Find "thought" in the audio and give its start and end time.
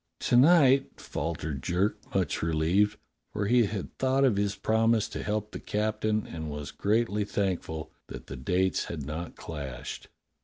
3.99-4.25